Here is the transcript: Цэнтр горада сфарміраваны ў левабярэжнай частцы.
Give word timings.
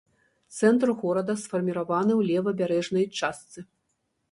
Цэнтр 0.59 0.89
горада 1.01 1.35
сфарміраваны 1.43 2.13
ў 2.19 2.33
левабярэжнай 2.33 3.05
частцы. 3.21 3.59